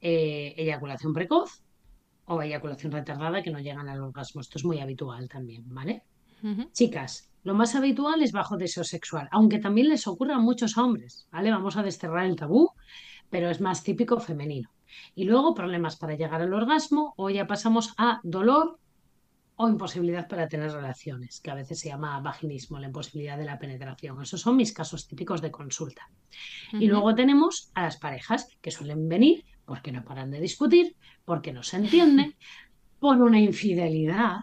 [0.00, 1.62] eh, eyaculación precoz
[2.30, 4.40] o eyaculación retardada que no llegan al orgasmo.
[4.40, 6.04] Esto es muy habitual también, ¿vale?
[6.72, 11.26] Chicas, lo más habitual es bajo deseo sexual, aunque también les ocurre a muchos hombres,
[11.32, 11.50] ¿vale?
[11.50, 12.70] Vamos a desterrar el tabú,
[13.28, 14.70] pero es más típico femenino.
[15.14, 18.78] Y luego problemas para llegar al orgasmo o ya pasamos a dolor
[19.56, 23.58] o imposibilidad para tener relaciones, que a veces se llama vaginismo, la imposibilidad de la
[23.58, 24.22] penetración.
[24.22, 26.08] Esos son mis casos típicos de consulta.
[26.72, 31.52] Y luego tenemos a las parejas que suelen venir porque no paran de discutir, porque
[31.52, 32.34] no se entienden,
[32.98, 34.38] por una infidelidad,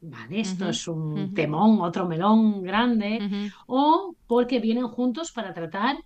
[0.00, 0.40] ¿vale?
[0.40, 5.98] Esto es un temón, otro melón grande, o porque vienen juntos para tratar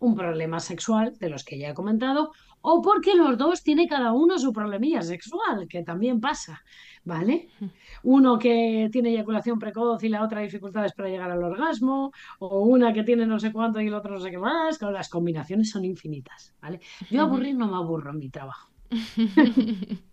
[0.00, 2.32] un problema sexual de los que ya he comentado,
[2.62, 6.62] o porque los dos tienen cada uno su problemilla sexual, que también pasa,
[7.04, 7.48] ¿vale?
[8.02, 12.92] Uno que tiene eyaculación precoz y la otra dificultades para llegar al orgasmo, o una
[12.92, 15.70] que tiene no sé cuánto y el otro no sé qué más, claro, las combinaciones
[15.70, 16.80] son infinitas, ¿vale?
[17.10, 18.70] Yo aburrir no me aburro en mi trabajo.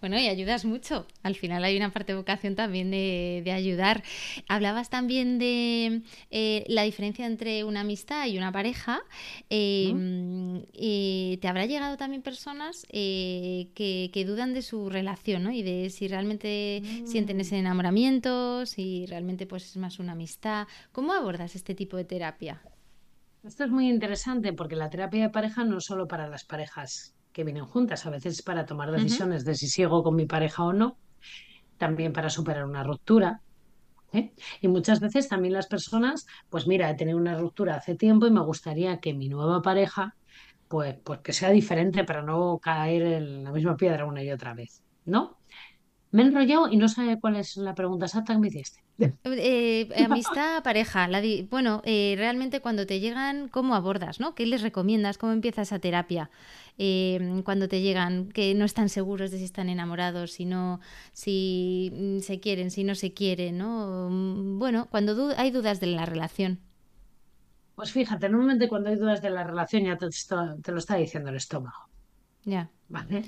[0.00, 1.06] Bueno, y ayudas mucho.
[1.22, 4.02] Al final hay una parte de vocación también de, ayudar.
[4.48, 9.02] Hablabas también de eh, la diferencia entre una amistad y una pareja.
[9.48, 15.50] Em, ¿Te habrá llegado también personas eh, que, dudan de su relación ¿no?
[15.50, 17.40] y de si realmente sienten mm.
[17.40, 20.68] ese enamoramiento, si realmente pues, es más una amistad?
[20.92, 22.62] ¿Cómo abordas este tipo de terapia?
[23.42, 27.14] Esto es muy interesante porque la terapia de pareja no es solo para las parejas
[27.40, 30.74] que vienen juntas, a veces para tomar decisiones de si sigo con mi pareja o
[30.74, 30.98] no,
[31.78, 33.40] también para superar una ruptura.
[34.12, 34.34] ¿eh?
[34.60, 38.30] Y muchas veces también las personas, pues mira, he tenido una ruptura hace tiempo y
[38.30, 40.14] me gustaría que mi nueva pareja,
[40.68, 44.52] pues, pues que sea diferente para no caer en la misma piedra una y otra
[44.52, 45.39] vez, ¿no?
[46.12, 48.82] Me he enrollado y no sé cuál es la pregunta exacta que me hiciste.
[49.24, 51.06] Eh, amistad, pareja.
[51.06, 54.18] La bueno, eh, realmente cuando te llegan, ¿cómo abordas?
[54.18, 54.34] ¿no?
[54.34, 55.18] ¿Qué les recomiendas?
[55.18, 56.30] ¿Cómo empieza esa terapia?
[56.78, 60.80] Eh, cuando te llegan, que no están seguros de si están enamorados, si no,
[61.12, 64.08] si mm, se quieren, si no se quieren, ¿no?
[64.10, 66.58] Mm, bueno, cuando hay dudas de la relación.
[67.76, 70.08] Pues fíjate, normalmente cuando hay dudas de la relación ya te,
[70.62, 71.88] te lo está diciendo el estómago.
[72.44, 72.68] Ya.
[72.88, 73.24] ¿Vale?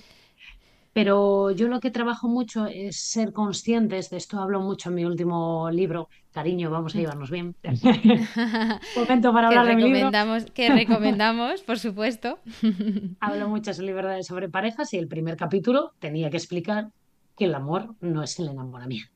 [0.92, 5.05] Pero yo lo que trabajo mucho es ser conscientes, de esto hablo mucho en mi
[5.07, 7.00] último libro, Cariño, vamos a mm.
[7.00, 7.57] llevarnos bien.
[8.96, 10.11] Momento para hablar de mi libro.
[10.55, 12.38] Que recomendamos, por supuesto.
[13.20, 16.90] hablo mucho sobre, sobre parejas y el primer capítulo tenía que explicar
[17.37, 19.11] que el amor no es el enamoramiento.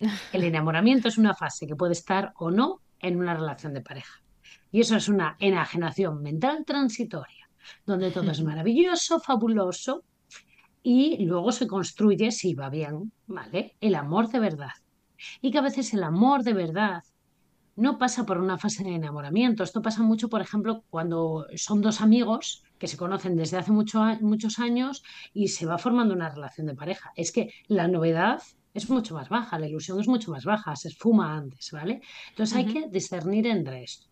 [0.32, 4.22] El enamoramiento es una fase que puede estar o no en una relación de pareja.
[4.72, 7.40] Y eso es una enajenación mental transitoria
[7.86, 10.04] donde todo es maravilloso, fabuloso,
[10.82, 13.76] y luego se construye, si va bien, ¿vale?
[13.80, 14.72] El amor de verdad.
[15.40, 17.02] Y que a veces el amor de verdad
[17.76, 19.62] no pasa por una fase de enamoramiento.
[19.62, 24.02] Esto pasa mucho, por ejemplo, cuando son dos amigos que se conocen desde hace mucho
[24.20, 27.12] muchos años y se va formando una relación de pareja.
[27.16, 28.42] Es que la novedad
[28.74, 32.00] es mucho más baja, la ilusión es mucho más baja, se esfuma antes, ¿vale?
[32.30, 34.08] Entonces hay que discernir entre esto.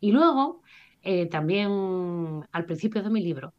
[0.00, 0.62] Y luego,
[1.02, 1.70] eh, también
[2.52, 3.54] al principio de mi libro,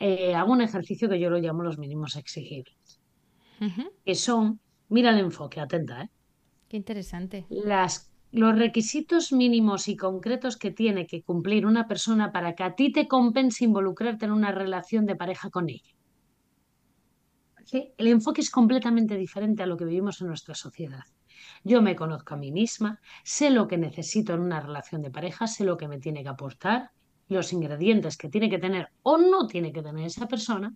[0.00, 3.00] eh, hago un ejercicio que yo lo llamo los mínimos exigibles,
[4.04, 6.10] que son, mira el enfoque, atenta, ¿eh?
[6.68, 7.46] Qué interesante.
[7.48, 12.74] Las, los requisitos mínimos y concretos que tiene que cumplir una persona para que a
[12.74, 15.94] ti te compense involucrarte en una relación de pareja con ella.
[17.72, 21.04] El enfoque es completamente diferente a lo que vivimos en nuestra sociedad.
[21.64, 25.46] Yo me conozco a mí misma, sé lo que necesito en una relación de pareja,
[25.46, 26.90] sé lo que me tiene que aportar,
[27.28, 30.74] los ingredientes que tiene que tener o no tiene que tener esa persona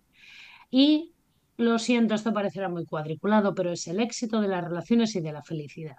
[0.69, 1.13] y
[1.57, 5.31] lo siento, esto parecerá muy cuadriculado, pero es el éxito de las relaciones y de
[5.31, 5.97] la felicidad,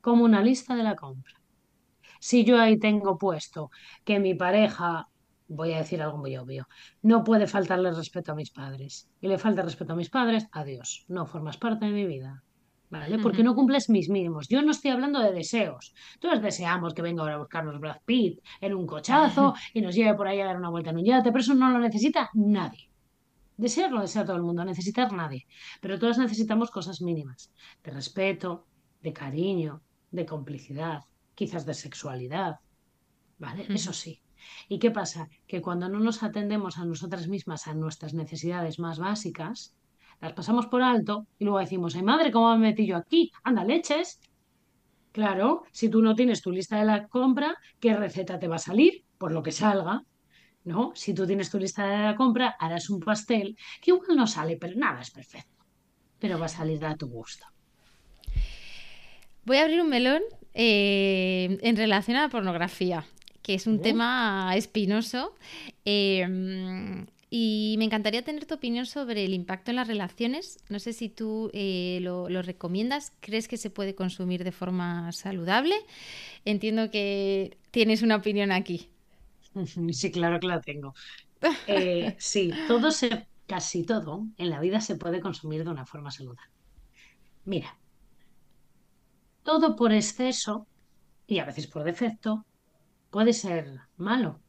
[0.00, 1.34] como una lista de la compra.
[2.18, 3.70] Si yo ahí tengo puesto
[4.04, 5.08] que mi pareja,
[5.48, 6.66] voy a decir algo muy obvio,
[7.02, 11.04] no puede faltarle respeto a mis padres y le falta respeto a mis padres, adiós,
[11.08, 12.42] no formas parte de mi vida.
[12.88, 13.18] ¿Vale?
[13.18, 14.48] Porque no cumples mis mínimos.
[14.48, 15.92] Yo no estoy hablando de deseos.
[16.20, 20.14] Todos deseamos que venga ahora a buscarnos Brad Pitt en un cochazo y nos lleve
[20.14, 22.90] por ahí a dar una vuelta en un yate, pero eso no lo necesita nadie.
[23.56, 25.46] Desearlo desea todo el mundo, necesitar nadie.
[25.80, 27.50] Pero todos necesitamos cosas mínimas.
[27.82, 28.66] De respeto,
[29.02, 32.60] de cariño, de complicidad, quizás de sexualidad.
[33.38, 33.66] ¿Vale?
[33.68, 34.22] Eso sí.
[34.68, 35.28] ¿Y qué pasa?
[35.46, 39.75] Que cuando no nos atendemos a nosotras mismas, a nuestras necesidades más básicas,
[40.20, 43.30] las pasamos por alto y luego decimos, ay madre, ¿cómo me metí yo aquí?
[43.44, 44.20] Anda, leches.
[45.12, 48.60] Claro, si tú no tienes tu lista de la compra, ¿qué receta te va a
[48.60, 49.04] salir?
[49.18, 50.02] Por lo que salga.
[50.64, 50.90] ¿No?
[50.96, 54.56] Si tú tienes tu lista de la compra, harás un pastel que igual no sale,
[54.56, 55.64] pero nada es perfecto.
[56.18, 57.46] Pero va a salir a tu gusto.
[59.44, 60.22] Voy a abrir un melón
[60.54, 63.04] eh, en relación a la pornografía,
[63.42, 65.36] que es un tema espinoso.
[65.84, 70.58] Eh, y me encantaría tener tu opinión sobre el impacto en las relaciones.
[70.68, 73.12] No sé si tú eh, lo, recomiendas.
[73.20, 75.74] ¿Crees que se puede consumir de forma saludable?
[76.44, 78.90] Entiendo que tienes una opinión aquí.
[79.92, 80.94] Sí, claro que la tengo.
[81.66, 86.10] Eh, sí, todo se, casi todo en la vida se puede consumir de una forma
[86.10, 86.50] saludable.
[87.44, 87.78] Mira,
[89.42, 90.66] todo por exceso
[91.26, 92.44] y a veces por defecto
[93.10, 94.40] puede ser malo.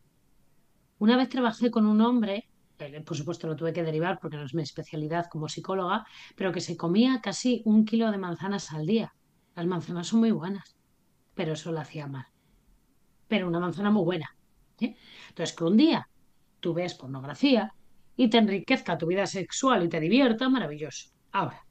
[0.97, 2.46] Una vez trabajé con un hombre
[3.05, 6.61] por supuesto lo tuve que derivar porque no es mi especialidad como psicóloga, pero que
[6.61, 9.13] se comía casi un kilo de manzanas al día.
[9.55, 10.77] Las manzanas son muy buenas,
[11.33, 12.25] pero eso lo hacía mal.
[13.27, 14.29] Pero una manzana muy buena.
[14.79, 14.95] ¿eh?
[15.29, 16.07] Entonces, que un día
[16.59, 17.73] tú ves pornografía
[18.15, 21.09] y te enriquezca tu vida sexual y te divierta, maravilloso.
[21.31, 21.65] Ahora,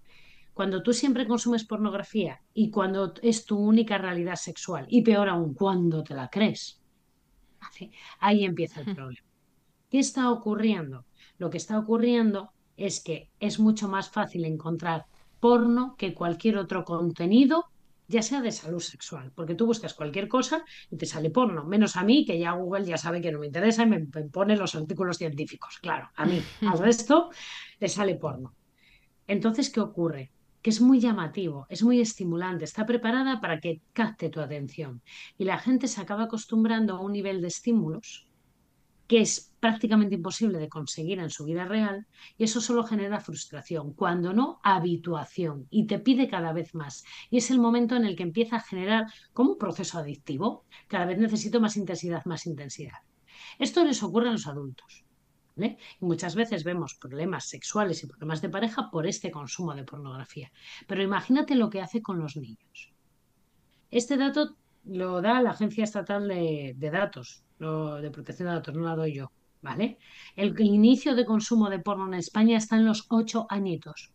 [0.54, 5.54] cuando tú siempre consumes pornografía y cuando es tu única realidad sexual, y peor aún,
[5.54, 6.80] cuando te la crees,
[8.20, 9.25] ahí empieza el problema.
[9.96, 11.06] ¿Qué está ocurriendo?
[11.38, 15.06] Lo que está ocurriendo es que es mucho más fácil encontrar
[15.40, 17.64] porno que cualquier otro contenido,
[18.06, 21.96] ya sea de salud sexual, porque tú buscas cualquier cosa y te sale porno, menos
[21.96, 24.74] a mí, que ya Google ya sabe que no me interesa y me, pone los
[24.74, 27.30] artículos científicos, claro, a mí, al resto
[27.80, 28.54] le sale porno.
[29.26, 30.30] Entonces, ¿qué ocurre?
[30.60, 35.00] que es muy llamativo, es muy estimulante, está preparada para que capte tu atención.
[35.38, 38.26] Y la gente se acaba acostumbrando a un nivel de estímulos
[39.06, 42.06] que es prácticamente imposible de conseguir en su vida real
[42.38, 47.04] y eso solo genera frustración, cuando no habituación y te pide cada vez más.
[47.30, 51.06] Y es el momento en el que empieza a generar como un proceso adictivo, cada
[51.06, 52.98] vez necesito más intensidad, más intensidad.
[53.58, 55.04] Esto les ocurre a los adultos.
[55.98, 60.52] Muchas veces vemos problemas sexuales y problemas de pareja por este consumo de pornografía.
[60.86, 62.92] Pero imagínate lo que hace con los niños.
[63.90, 68.94] Este dato lo da la Agencia Estatal de, Datos, de Protección de Datos, no la
[68.94, 69.32] doy yo,
[69.66, 69.98] ¿vale?
[70.36, 74.12] El, inicio de consumo de porno en España está en los ocho añitos.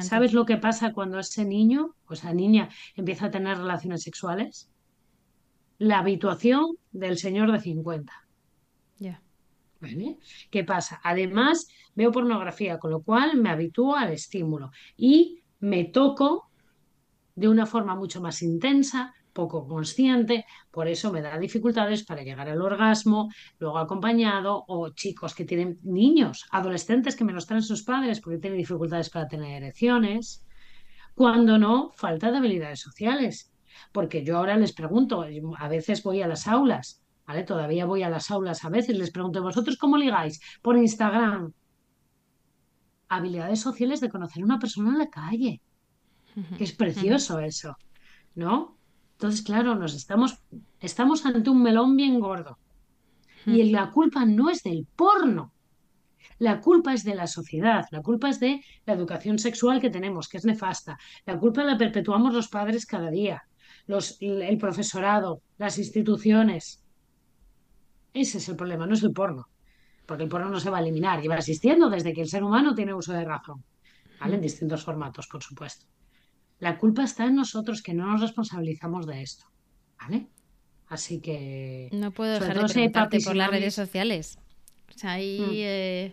[0.00, 4.68] ¿Sabes lo que pasa cuando ese niño o esa niña empieza a tener relaciones sexuales?
[5.78, 8.12] La habituación del señor de 50.
[8.98, 9.22] Ya.
[9.80, 10.18] ¿Vale?
[10.50, 11.00] ¿Qué pasa?
[11.04, 16.50] Además, veo pornografía, con lo cual me habitúo al estímulo y me toco
[17.36, 22.48] de una forma mucho más intensa, poco consciente, por eso me da dificultades para llegar
[22.48, 23.28] al orgasmo,
[23.58, 28.38] luego acompañado, o chicos que tienen niños, adolescentes que me los traen sus padres porque
[28.38, 30.46] tienen dificultades para tener erecciones,
[31.14, 33.52] cuando no, falta de habilidades sociales.
[33.92, 35.26] Porque yo ahora les pregunto,
[35.58, 37.44] a veces voy a las aulas ¿vale?
[37.44, 40.40] Todavía voy a las aulas a veces, les pregunto, ¿vosotros cómo ligáis?
[40.62, 41.52] Por Instagram.
[43.08, 45.60] Habilidades sociales de conocer a una persona en la calle,
[46.56, 47.76] que es precioso eso,
[48.34, 48.73] ¿no?
[49.14, 50.38] Entonces, claro, nos estamos,
[50.80, 52.58] estamos ante un melón bien gordo.
[53.46, 55.52] Y la culpa no es del porno,
[56.38, 60.28] la culpa es de la sociedad, la culpa es de la educación sexual que tenemos,
[60.28, 60.98] que es nefasta.
[61.26, 63.42] La culpa la perpetuamos los padres cada día,
[63.86, 66.82] los, el profesorado, las instituciones.
[68.12, 69.48] Ese es el problema, no es el porno,
[70.06, 72.74] porque el porno no se va a eliminar, lleva existiendo desde que el ser humano
[72.74, 73.64] tiene uso de razón,
[74.20, 74.36] ¿vale?
[74.36, 75.86] En distintos formatos, por supuesto.
[76.64, 79.44] La culpa está en nosotros que no nos responsabilizamos de esto,
[80.00, 80.28] ¿vale?
[80.88, 81.90] Así que...
[81.92, 84.38] No puedo dejar de preguntarte por y las redes sociales.
[84.88, 85.50] O sea, ahí, Mm.
[85.56, 86.12] eh,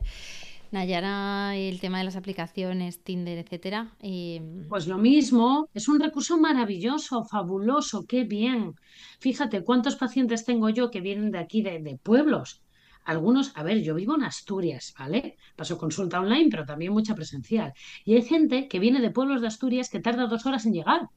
[0.72, 3.96] Nayara, el tema de las aplicaciones, Tinder, etcétera.
[4.02, 8.76] eh, Pues lo mismo, es un recurso maravilloso, fabuloso, qué bien.
[9.22, 12.62] Fíjate cuántos pacientes tengo yo que vienen de aquí, de, de pueblos.
[13.04, 15.38] Algunos, a ver, yo vivo en Asturias, ¿vale?
[15.56, 17.74] Paso consulta online, pero también mucha presencial.
[18.06, 21.10] Y hay gente que viene de pueblos de Asturias que tarda dos horas en llegar.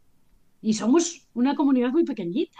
[0.63, 2.59] Y somos una comunidad muy pequeñita,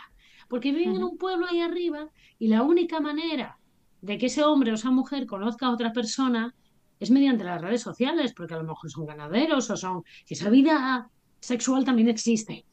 [0.49, 3.59] porque viven en un pueblo ahí arriba y la única manera
[4.03, 6.55] de que ese hombre o esa mujer conozca a otra persona
[7.01, 10.05] es mediante las redes sociales, porque a lo mejor son ganaderos o son...
[10.29, 11.11] esa vida
[11.41, 12.67] sexual también existe,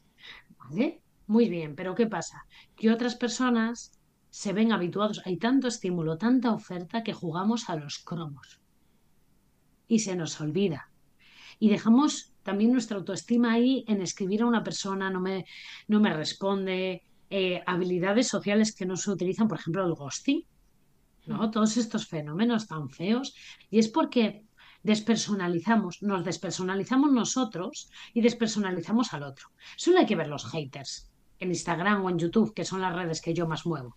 [0.57, 1.01] ¿vale?
[1.27, 2.45] Muy bien, pero ¿qué pasa?
[2.75, 3.93] Que otras personas
[4.31, 8.59] se ven habituados, hay tanto estímulo, tanta oferta que jugamos a los cromos
[9.87, 10.91] y se nos olvida
[11.61, 15.45] y dejamos también nuestra autoestima ahí en escribir a una persona, no me,
[15.87, 20.43] no me responde, eh, habilidades sociales que no se utilizan, por ejemplo, el ghosting,
[21.27, 21.51] ¿no?
[21.51, 23.35] Todos estos fenómenos tan feos,
[23.69, 24.43] y es porque
[24.81, 29.49] despersonalizamos, nos despersonalizamos nosotros y despersonalizamos al otro.
[29.77, 33.21] Solo hay que ver los haters en Instagram o en YouTube, que son las redes
[33.21, 33.93] que yo más muevo.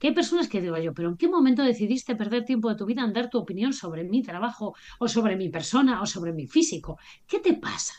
[0.00, 2.86] Que hay personas que digo yo, pero ¿en qué momento decidiste perder tiempo de tu
[2.86, 6.46] vida en dar tu opinión sobre mi trabajo o sobre mi persona o sobre mi
[6.46, 6.98] físico?
[7.26, 7.92] ¿Qué te pasa?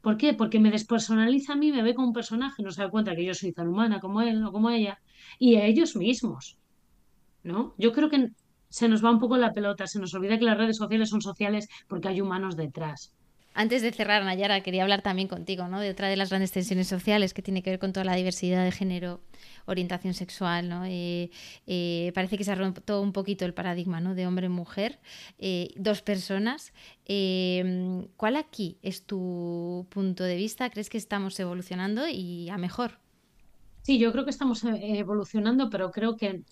[0.00, 0.32] ¿Por qué?
[0.32, 3.24] Porque me despersonaliza a mí, me ve como un personaje, no se da cuenta que
[3.24, 5.02] yo soy tan humana como él o como ella,
[5.38, 6.58] y a ellos mismos,
[7.42, 7.74] ¿no?
[7.76, 8.30] Yo creo que
[8.70, 11.20] se nos va un poco la pelota, se nos olvida que las redes sociales son
[11.20, 13.14] sociales porque hay humanos detrás.
[13.56, 15.78] Antes de cerrar, Nayara, quería hablar también contigo, ¿no?
[15.78, 18.64] De otra de las grandes tensiones sociales que tiene que ver con toda la diversidad
[18.64, 19.20] de género,
[19.66, 20.84] orientación sexual, ¿no?
[20.84, 21.30] Eh,
[21.68, 24.16] eh, parece que se ha roto un poquito el paradigma, ¿no?
[24.16, 24.98] De hombre-mujer,
[25.38, 26.72] eh, dos personas.
[27.06, 30.68] Eh, ¿Cuál aquí es tu punto de vista?
[30.70, 33.03] ¿Crees que estamos evolucionando y a mejor?
[33.84, 36.42] Sí, yo creo que estamos eh, evolucionando, pero creo que,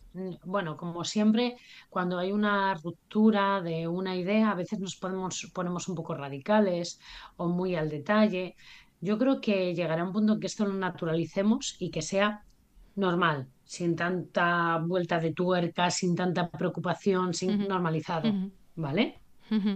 [0.45, 1.57] bueno, como siempre,
[1.89, 7.01] cuando hay una ruptura de una idea, a veces nos podemos, ponemos un poco radicales
[7.37, 8.55] o muy al detalle.
[9.01, 12.45] Yo creo que llegará un punto en que esto lo naturalicemos y que sea
[12.97, 18.31] normal, sin tanta vuelta de tuerca, sin tanta preocupación, sin normalizado,
[18.75, 19.22] ¿vale?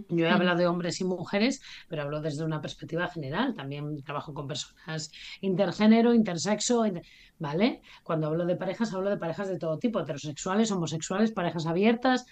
[0.08, 3.54] Yo he hablado de hombres y mujeres, pero hablo desde una perspectiva general.
[3.54, 5.10] También trabajo con personas
[5.40, 7.02] intergénero, intersexo, inter-
[7.38, 7.82] ¿vale?
[8.04, 12.24] Cuando hablo de parejas, hablo de parejas de todo tipo, heterosexuales, homosexuales, parejas abiertas,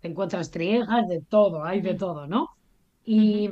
[0.00, 2.48] te encuentras triejas, de todo, hay de todo, ¿no?
[3.04, 3.48] Y,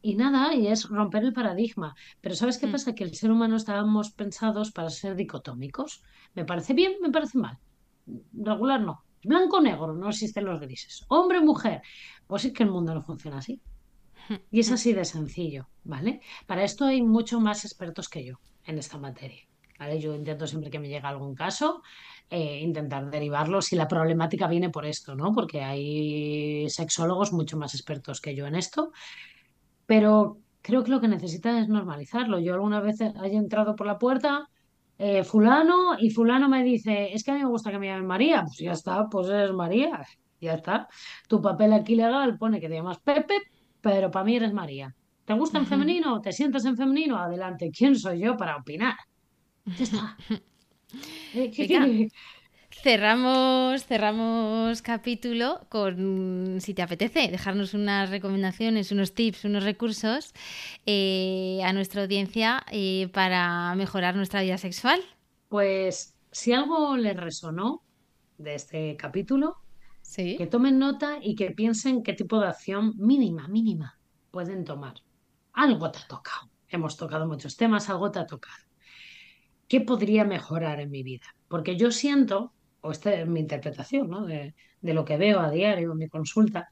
[0.00, 1.94] y nada, y es romper el paradigma.
[2.20, 2.72] Pero ¿sabes qué ujú.
[2.74, 2.94] pasa?
[2.94, 6.02] Que el ser humano estábamos pensados para ser dicotómicos.
[6.34, 6.92] ¿Me parece bien?
[7.02, 7.58] ¿Me parece mal?
[8.32, 9.04] Regular no.
[9.24, 11.04] Blanco negro, no existen los grises.
[11.08, 11.82] Hombre mujer.
[12.26, 13.60] Pues es que el mundo no funciona así.
[14.50, 16.20] Y es así de sencillo, ¿vale?
[16.46, 19.42] Para esto hay mucho más expertos que yo en esta materia,
[19.78, 19.98] ¿vale?
[20.00, 21.82] Yo intento siempre que me llega algún caso,
[22.28, 25.32] eh, intentar derivarlo si la problemática viene por esto, ¿no?
[25.32, 28.92] Porque hay sexólogos mucho más expertos que yo en esto,
[29.86, 32.38] pero creo que lo que necesita es normalizarlo.
[32.38, 34.50] Yo alguna vez he entrado por la puerta,
[34.98, 38.06] eh, fulano, y fulano me dice, es que a mí me gusta que me llamen
[38.06, 38.42] María.
[38.42, 40.02] Pues ya está, pues eres María,
[40.40, 40.88] ya está.
[41.28, 43.34] Tu papel aquí legal pone que te llamas Pepe,
[43.80, 44.94] pero para mí eres María.
[45.24, 46.20] ¿Te gusta en femenino?
[46.20, 47.16] ¿Te sientes en femenino?
[47.18, 48.94] Adelante, ¿quién soy yo para opinar?
[49.64, 50.16] Ya está.
[51.34, 52.08] Eh, ¿qué- Venga, qué-
[52.82, 60.32] Cerramos, cerramos capítulo con, si te apetece, dejarnos unas recomendaciones, unos tips, unos recursos
[60.86, 65.00] eh, a nuestra audiencia eh, para mejorar nuestra vida sexual.
[65.48, 67.82] Pues si algo les resonó
[68.38, 69.56] de este capítulo,
[70.02, 70.36] Sí.
[70.38, 73.98] que tomen nota y que piensen qué tipo de acción mínima, mínima
[74.30, 74.94] pueden tomar.
[75.52, 76.48] Algo te ha tocado.
[76.68, 78.64] Hemos tocado muchos temas, algo te ha tocado.
[79.66, 81.26] ¿Qué podría mejorar en mi vida?
[81.48, 84.24] Porque yo siento, o esta es mi interpretación, ¿no?
[84.24, 86.68] de, lo que veo a diario en mi consulta,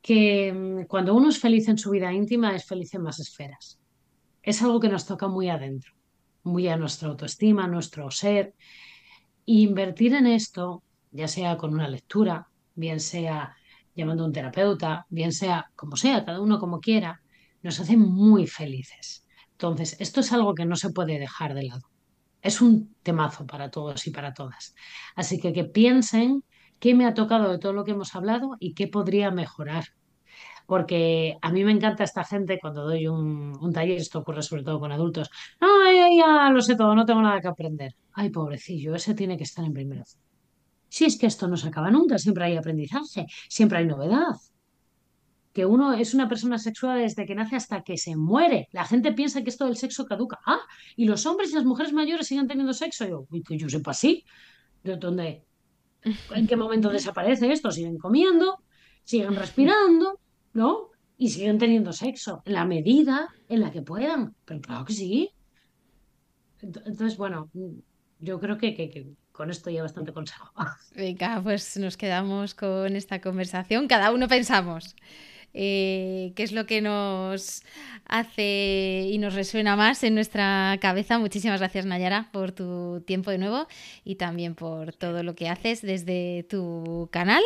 [0.00, 3.78] que mm, cuando uno es feliz en su vida íntima, es feliz en más esferas.
[4.42, 5.92] Es algo que nos toca muy adentro,
[6.42, 8.54] muy a nuestra autoestima, nuestro ser.
[9.44, 13.54] Invertir en esto, ya sea con una lectura, bien sea
[13.94, 17.20] llamando a un terapeuta, bien sea como sea, cada uno como quiera,
[17.62, 19.24] nos hace muy felices.
[19.52, 21.91] Entonces, esto es algo que no se puede dejar de lado.
[22.42, 24.74] Es un temazo para todos y para todas.
[25.14, 26.44] Así que que piensen
[26.78, 29.84] qué me ha tocado de todo lo que hemos hablado y qué podría mejorar.
[30.66, 34.80] Porque a mí me encanta esta gente cuando doy un, taller, esto ocurre sobre todo
[34.80, 35.30] con adultos.
[35.60, 37.94] Ay, ay, ya lo sé todo, no tengo nada que aprender.
[38.12, 40.02] Ay, pobrecillo, ese tiene que estar en primero.
[40.88, 44.36] Si es que esto no se acaba nunca, siempre hay aprendizaje, siempre hay novedad.
[45.52, 48.68] Que uno es una persona sexual desde que nace hasta que se muere.
[48.72, 50.38] La gente piensa que esto del sexo caduca.
[50.46, 50.60] Ah,
[50.96, 53.06] y los hombres y las mujeres mayores siguen teniendo sexo.
[53.06, 54.24] Yo, que yo sepa así.
[54.82, 55.44] ¿De dónde?
[56.34, 57.70] ¿En qué momento desaparece esto?
[57.70, 58.62] Siguen comiendo,
[59.04, 60.18] siguen respirando,
[60.54, 60.88] ¿no?
[61.18, 64.34] Y siguen teniendo sexo, en la medida en la que puedan.
[64.46, 65.30] Pero claro que sí.
[66.62, 67.50] Ent- Entonces, bueno,
[68.20, 70.50] yo creo que, que- que con esto ya bastante consejo.
[70.96, 73.86] Venga, pues nos quedamos con esta conversación.
[73.88, 74.96] Cada uno pensamos
[75.54, 77.62] eh, qué es lo que nos
[78.06, 81.18] hace y nos resuena más en nuestra cabeza.
[81.18, 83.66] Muchísimas gracias, Nayara, por tu tiempo de nuevo
[84.04, 87.42] y también por todo lo que haces desde tu canal,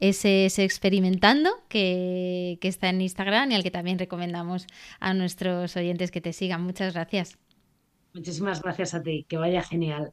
[0.00, 4.66] ese, experimentando que está en Instagram y al que también recomendamos
[5.00, 6.62] a nuestros oyentes que te sigan.
[6.62, 7.38] Muchas gracias.
[8.12, 10.12] Muchísimas gracias a ti, que vaya genial.